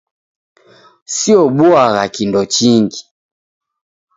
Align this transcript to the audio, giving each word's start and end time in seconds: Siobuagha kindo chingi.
Siobuagha 1.15 2.03
kindo 2.15 2.41
chingi. 2.53 3.01